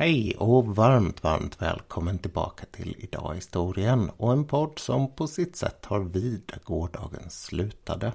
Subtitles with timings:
[0.00, 5.56] Hej och varmt, varmt välkommen tillbaka till Idag historien och en podd som på sitt
[5.56, 8.12] sätt har vid där gårdagen slutade.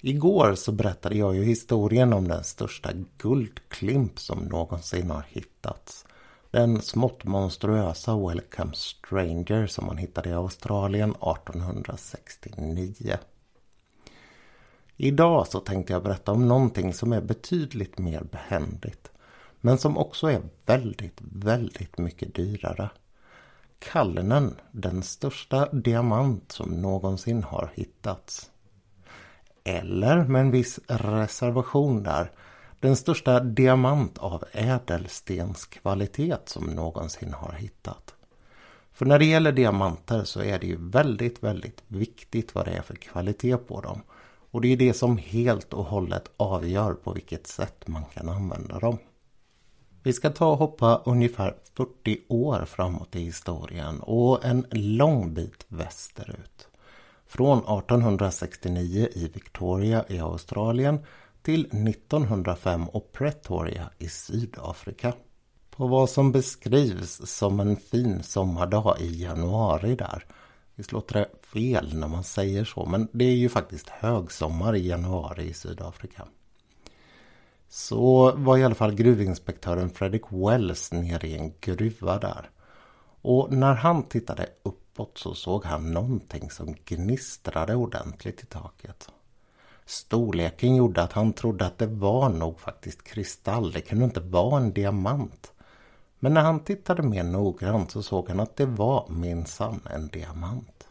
[0.00, 6.06] Igår så berättade jag ju historien om den största guldklimp som någonsin har hittats.
[6.50, 13.18] Den smått monstruösa Welcome Stranger som man hittade i Australien 1869.
[14.96, 19.10] Idag så tänkte jag berätta om någonting som är betydligt mer behändigt.
[19.64, 22.90] Men som också är väldigt, väldigt mycket dyrare.
[23.78, 28.50] Kallenen, den största diamant som någonsin har hittats.
[29.64, 32.30] Eller med en viss reservation där,
[32.80, 38.14] den största diamant av ädelstenskvalitet som någonsin har hittat.
[38.92, 42.82] För när det gäller diamanter så är det ju väldigt, väldigt viktigt vad det är
[42.82, 44.02] för kvalitet på dem.
[44.50, 48.78] Och det är det som helt och hållet avgör på vilket sätt man kan använda
[48.78, 48.98] dem.
[50.04, 55.66] Vi ska ta och hoppa ungefär 40 år framåt i historien och en lång bit
[55.68, 56.68] västerut.
[57.26, 60.98] Från 1869 i Victoria i Australien
[61.42, 65.12] till 1905 och Pretoria i Sydafrika.
[65.70, 70.26] På vad som beskrivs som en fin sommardag i januari där.
[70.74, 74.88] Visst låter det fel när man säger så men det är ju faktiskt högsommar i
[74.88, 76.26] januari i Sydafrika.
[77.76, 82.50] Så var i alla fall gruvinspektören Fredrik Wells nere i en gruva där.
[83.22, 89.08] Och när han tittade uppåt så såg han någonting som gnistrade ordentligt i taket.
[89.86, 93.72] Storleken gjorde att han trodde att det var nog faktiskt kristall.
[93.72, 95.52] Det kunde inte vara en diamant.
[96.18, 100.88] Men när han tittade mer noggrant så såg han att det var minsann en diamant.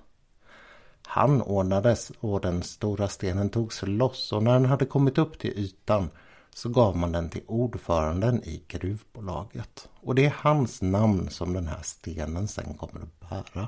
[1.01, 5.59] Han ordnades och den stora stenen togs loss och när den hade kommit upp till
[5.59, 6.09] ytan
[6.55, 9.89] så gav man den till ordföranden i gruvbolaget.
[10.01, 13.67] Och det är hans namn som den här stenen sen kommer att bära.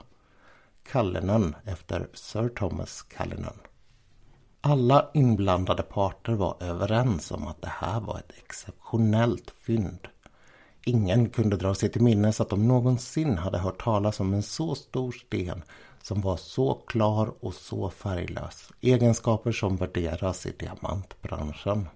[0.91, 3.59] Kallinen efter Sir Thomas Kallinen.
[4.61, 10.07] Alla inblandade parter var överens om att det här var ett exceptionellt fynd.
[10.85, 14.75] Ingen kunde dra sig till minnes att de någonsin hade hört talas om en så
[14.75, 15.63] stor sten
[16.01, 18.69] som var så klar och så färglös.
[18.81, 21.87] Egenskaper som värderas i diamantbranschen.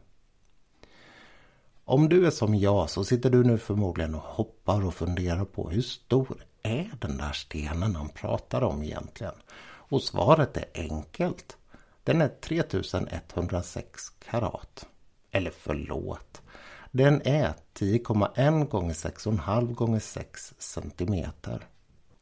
[1.89, 5.69] Om du är som jag så sitter du nu förmodligen och hoppar och funderar på
[5.69, 9.33] hur stor är den där stenen han pratar om egentligen?
[9.61, 11.57] Och svaret är enkelt.
[12.03, 14.85] Den är 3106 karat.
[15.31, 16.41] Eller förlåt.
[16.91, 21.67] Den är 10,1 gånger 6,5 gånger 6 centimeter.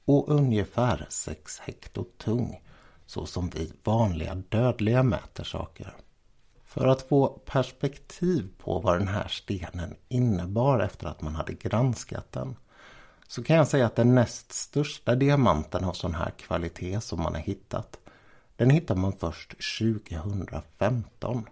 [0.06, 2.62] Och ungefär 6 hekto tung.
[3.06, 5.94] Så som vi vanliga dödliga mäter saker.
[6.68, 12.32] För att få perspektiv på vad den här stenen innebar efter att man hade granskat
[12.32, 12.56] den
[13.28, 17.36] så kan jag säga att den näst största diamanten av sån här kvalitet som man
[17.36, 18.00] har hittat
[18.58, 21.50] den hittar man först 2015.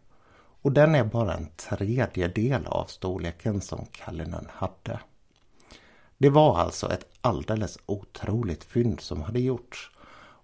[0.61, 4.99] Och den är bara en tredjedel av storleken som Kallinen hade.
[6.17, 9.91] Det var alltså ett alldeles otroligt fynd som hade gjorts.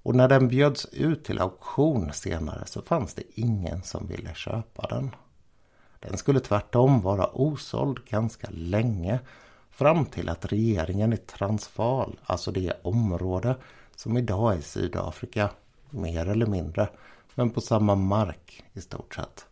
[0.03, 4.87] Och när den bjöds ut till auktion senare så fanns det ingen som ville köpa
[4.87, 5.15] den.
[5.99, 9.19] Den skulle tvärtom vara osåld ganska länge
[9.71, 13.55] fram till att regeringen i Transvaal, alltså det område
[13.95, 15.49] som idag är Sydafrika,
[15.89, 16.89] mer eller mindre,
[17.35, 19.45] men på samma mark i stort sett,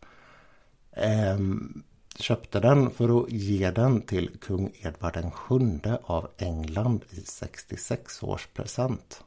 [0.91, 1.83] ehm,
[2.19, 5.17] köpte den för att ge den till kung Edvard
[5.49, 9.23] VII av England i 66 års present.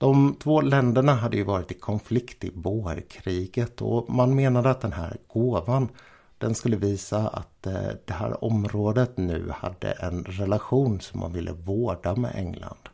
[0.00, 4.92] De två länderna hade ju varit i konflikt i Boerkriget och man menade att den
[4.92, 5.88] här gåvan
[6.38, 11.52] den skulle visa att eh, det här området nu hade en relation som man ville
[11.52, 12.88] vårda med England.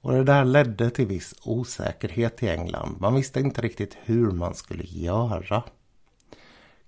[0.00, 2.96] Och det där ledde till viss osäkerhet i England.
[3.00, 5.62] Man visste inte riktigt hur man skulle göra.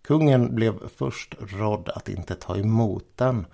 [0.02, 3.46] Kungen blev först rådd att inte ta emot den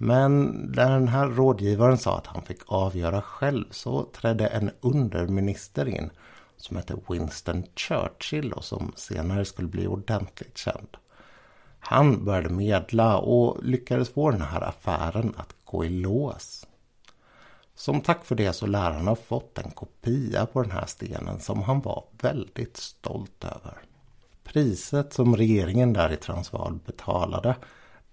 [0.00, 0.46] men
[0.76, 6.10] när den här rådgivaren sa att han fick avgöra själv så trädde en underminister in
[6.56, 10.96] som hette Winston Churchill och som senare skulle bli ordentligt känd.
[11.80, 16.66] Han började medla och lyckades få den här affären att gå i lås.
[17.74, 21.40] Som tack för det så lär han ha fått en kopia på den här stenen
[21.40, 23.78] som han var väldigt stolt över.
[24.44, 27.56] Priset som regeringen där i Transvaal betalade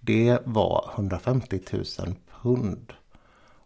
[0.06, 1.84] det var 150 000
[2.42, 2.92] pund.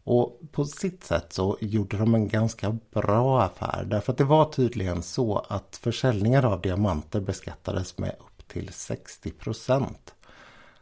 [0.05, 3.85] Och på sitt sätt så gjorde de en ganska bra affär.
[3.85, 9.31] Därför att det var tydligen så att försäljningar av diamanter beskattades med upp till 60
[9.31, 10.15] procent.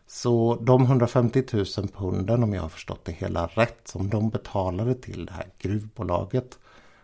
[0.07, 1.65] Så de 150 000
[1.97, 6.59] punden, om jag har förstått det hela rätt, som de betalade till det här gruvbolaget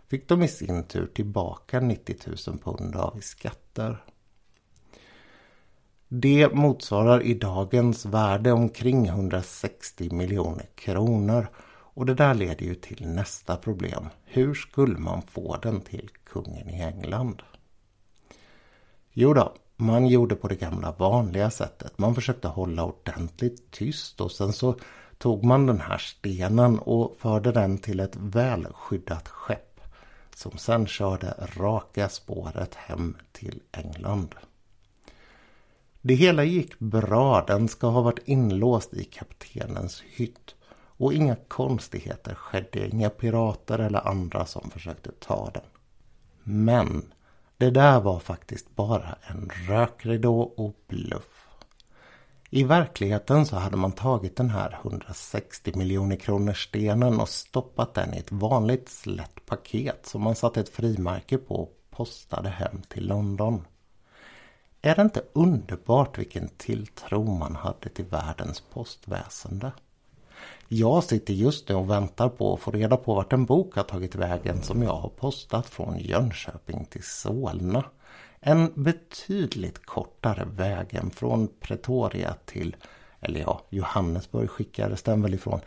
[0.09, 2.17] fick de i sin tur tillbaka 90
[2.47, 4.05] 000 pund av i skatter.
[6.09, 11.47] Det motsvarar i dagens värde omkring 160 miljoner kronor
[11.95, 14.09] och det där leder ju till nästa problem.
[14.25, 17.43] Hur skulle man få den till kungen i England?
[19.13, 21.99] Jo då, man gjorde på det gamla vanliga sättet.
[21.99, 24.77] Man försökte hålla ordentligt tyst och sen så
[25.19, 29.81] tog man den här stenen och förde den till ett välskyddat skepp
[30.35, 34.35] som sen körde raka spåret hem till England.
[36.07, 37.45] Det hela gick bra.
[37.47, 40.55] Den ska ha varit inlåst i kaptenens hytt.
[40.97, 42.89] Och inga konstigheter skedde.
[42.89, 45.63] Inga pirater eller andra som försökte ta den.
[46.43, 47.13] Men
[47.57, 51.49] det där var faktiskt bara en rökridå och bluff.
[52.51, 58.15] I verkligheten så hade man tagit den här 160 miljoner kronor stenen och stoppat den
[58.15, 63.07] i ett vanligt slätt paket som man satte ett frimärke på och postade hem till
[63.07, 63.65] London.
[64.87, 69.73] Är det inte underbart vilken tilltro man hade till världens postväsende?
[70.69, 73.83] Jag sitter just nu och väntar på att få reda på vart en bok har
[73.83, 77.85] tagit vägen som jag har postat från Jönköping till Solna.
[78.41, 82.77] En betydligt kortare väg än från Pretoria till,
[83.21, 85.61] eller ja, Johannesburg skickades den väl ifrån,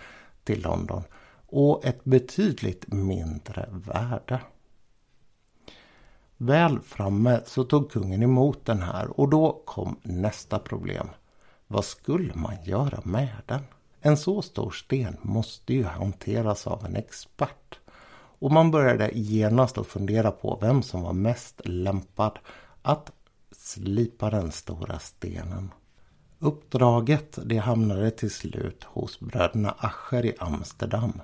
[0.44, 1.04] till London.
[1.48, 4.40] Och ett betydligt mindre värde.
[6.38, 11.10] Väl framme så tog kungen emot den här och då kom nästa problem.
[11.68, 13.62] Vad skulle man göra med den?
[14.02, 17.80] En så stor sten måste ju hanteras av en expert.
[18.40, 22.40] Och man började genast att fundera på vem som var mest lämpad
[22.82, 23.12] att
[23.52, 25.72] slipa den stora stenen.
[26.40, 31.22] Uppdraget det hamnade till slut hos bröderna Ascher i Amsterdam.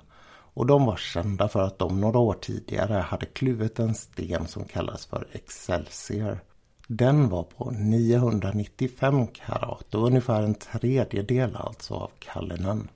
[0.54, 4.64] Och de var kända för att de några år tidigare hade kluvit en sten som
[4.64, 6.40] kallas för Excelsior.
[6.86, 12.88] Den var på 995 karat och ungefär en tredjedel alltså av Kallinen.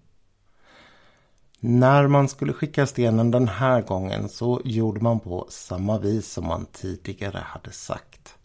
[1.60, 6.46] När man skulle skicka stenen den här gången så gjorde man på samma vis som
[6.46, 8.38] man tidigare hade sagt.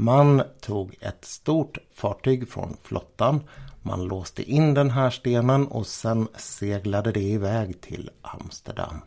[0.00, 3.40] Man tog ett stort fartyg från flottan,
[3.82, 9.00] man låste in den här stenen och sen seglade det iväg till Amsterdam.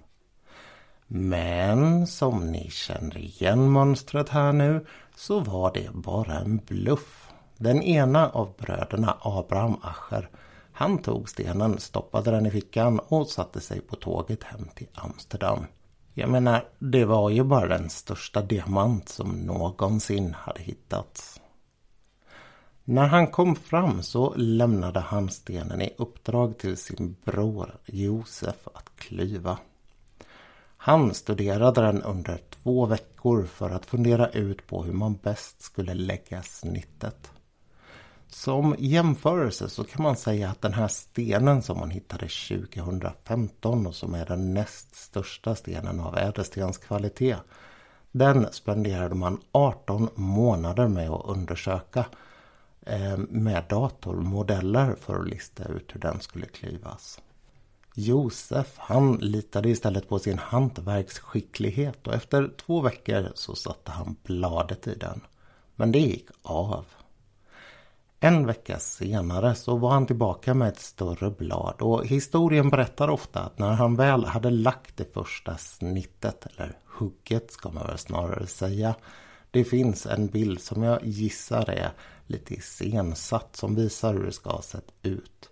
[1.07, 4.85] Men som ni känner igen mönstret här nu
[5.15, 7.29] så var det bara en bluff.
[7.57, 10.29] Den ena av bröderna, Abraham Ascher,
[10.71, 15.65] han tog stenen, stoppade den i fickan och satte sig på tåget hem till Amsterdam.
[16.13, 21.41] Jag menar, det var ju bara den största diamant som någonsin hade hittats.
[22.83, 28.89] När han kom fram så lämnade han stenen i uppdrag till sin bror Josef att
[28.95, 29.57] klyva.
[30.77, 35.93] Han studerade den under två veckor för att fundera ut på hur man bäst skulle
[35.93, 37.31] lägga snittet.
[38.33, 43.95] Som jämförelse så kan man säga att den här stenen som man hittade 2015 och
[43.95, 47.37] som är den näst största stenen av ädelstenskvalitet.
[48.11, 52.05] Den spenderade man 18 månader med att undersöka
[52.81, 57.21] eh, med datormodeller för att lista ut hur den skulle klyvas.
[57.95, 64.87] Josef han litade istället på sin hantverksskicklighet och efter två veckor så satte han bladet
[64.87, 65.21] i den.
[65.75, 66.85] Men det gick av.
[68.23, 73.39] En vecka senare så var han tillbaka med ett större blad och historien berättar ofta
[73.39, 78.47] att när han väl hade lagt det första snittet, eller hugget ska man väl snarare
[78.47, 78.95] säga.
[79.51, 81.91] Det finns en bild som jag gissar är
[82.27, 85.49] lite iscensatt som visar hur det ska ha sett ut.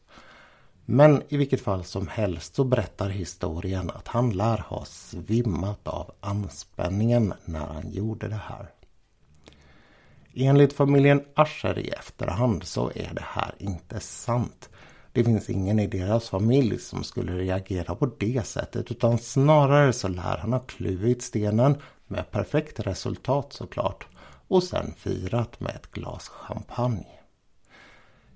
[0.86, 6.12] Men i vilket fall som helst så berättar historien att han lär ha svimmat av
[6.20, 8.70] anspänningen när han gjorde det här.
[10.34, 14.70] Enligt familjen Ascher i efterhand så är det här inte sant.
[15.14, 20.08] Det finns ingen i deras familj som skulle reagera på det sättet utan snarare så
[20.08, 24.08] lär han ha kluvit stenen med perfekt resultat såklart
[24.48, 27.20] och sen firat med ett glas champagne.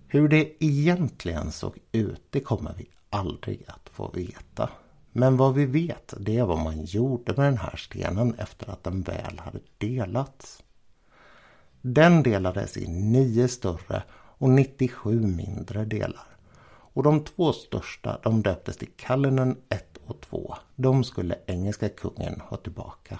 [0.08, 4.70] Hur det egentligen såg ut det kommer vi aldrig att få veta.
[5.12, 8.84] Men vad vi vet det är vad man gjorde med den här stenen efter att
[8.84, 10.64] den väl hade delats.
[11.86, 16.28] Den delades i nio större och 97 mindre delar.
[16.66, 20.56] Och de två största de döptes till Kallinen 1 och 2.
[20.76, 23.20] De skulle engelska kungen ha tillbaka.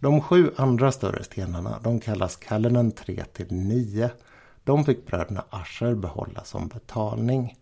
[0.00, 4.10] De sju andra större stenarna de kallas Kallinen 3 till 9
[4.64, 7.58] de fick bröderna Ascher behålla som betalning.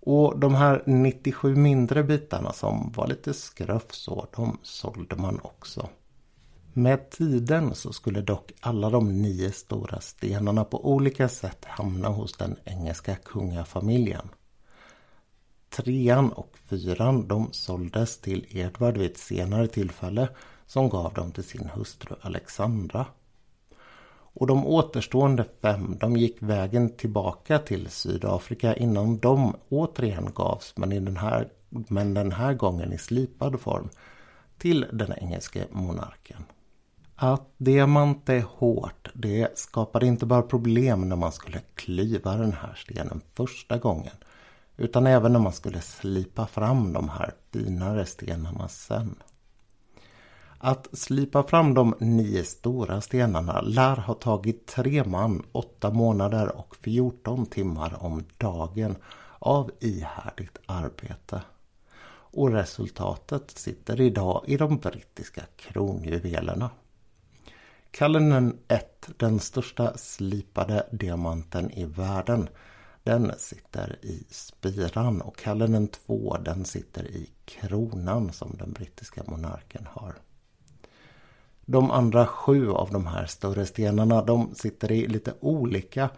[0.00, 5.88] Och de här 97 mindre bitarna som var lite skröfsår, så, de sålde man också.
[6.72, 12.32] Med tiden så skulle dock alla de nio stora stenarna på olika sätt hamna hos
[12.32, 14.28] den engelska kungafamiljen.
[15.68, 20.28] Trean och fyran de såldes till Edvard vid ett senare tillfälle
[20.66, 23.06] som gav dem till sin hustru Alexandra.
[24.32, 30.92] Och de återstående fem de gick vägen tillbaka till Sydafrika innan de återigen gavs men,
[30.92, 33.88] i den här, men den här gången i slipad form
[34.58, 36.44] till den engelske monarken.
[37.22, 42.74] Att diamant är hårt, det skapade inte bara problem när man skulle klyva den här
[42.74, 44.12] stenen första gången.
[44.76, 49.14] Utan även när man skulle slipa fram de här finare stenarna sen.
[50.58, 56.76] Att slipa fram de nio stora stenarna lär ha tagit tre man, åtta månader och
[56.76, 58.96] 14 timmar om dagen
[59.38, 61.42] av ihärdigt arbete.
[62.32, 66.70] Och resultatet sitter idag i de brittiska kronjuvelerna.
[67.90, 72.48] Kallenen 1, den största slipade diamanten i världen,
[73.02, 79.86] den sitter i spiran och Kallenen 2 den sitter i kronan som den brittiska monarken
[79.90, 80.14] har.
[81.64, 86.10] De andra sju av de här större stenarna de sitter i lite olika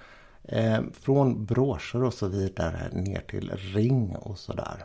[0.42, 4.84] eh, från broscher och så vidare ner till ring och sådär.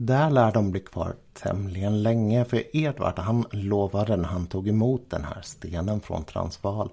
[0.00, 5.10] Där lär de bli kvar tämligen länge för Edvard han lovade när han tog emot
[5.10, 6.90] den här stenen från Transvaal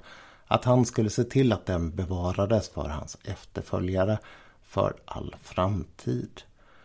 [0.48, 4.20] att han skulle se till att den bevarades för hans efterföljare
[4.64, 6.42] för all framtid.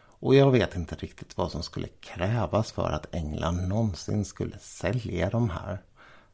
[0.07, 5.31] Och jag vet inte riktigt vad som skulle krävas för att England någonsin skulle sälja
[5.31, 5.83] de här.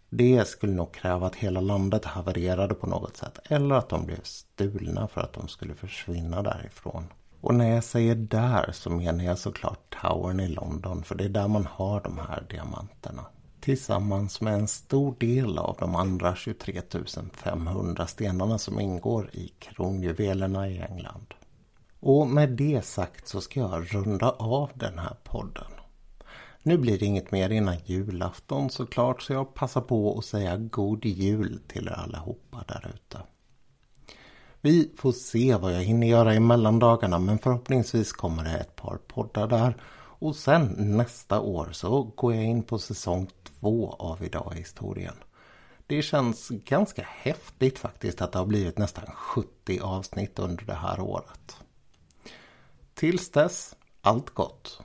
[0.08, 4.22] Det skulle nog kräva att hela landet havererade på något sätt eller att de blev
[4.22, 7.04] stulna för att de skulle försvinna därifrån.
[7.46, 11.28] Och när jag säger där så menar jag såklart Towern i London för det är
[11.28, 13.26] där man har de här diamanterna.
[13.60, 16.82] Tillsammans med en stor del av de andra 23
[17.32, 21.34] 500 stenarna som ingår i kronjuvelerna i England.
[22.00, 25.72] Och med det sagt så ska jag runda av den här podden.
[26.62, 31.04] Nu blir det inget mer innan julafton såklart så jag passar på att säga god
[31.04, 33.18] jul till er allihopa där ute.
[34.66, 38.96] Vi får se vad jag hinner göra i mellandagarna men förhoppningsvis kommer det ett par
[38.96, 39.76] poddar där.
[40.18, 45.14] Och sen nästa år så går jag in på säsong två av Idag i historien.
[45.86, 51.00] Det känns ganska häftigt faktiskt att det har blivit nästan 70 avsnitt under det här
[51.00, 51.56] året.
[52.94, 54.80] Tills dess, allt gott!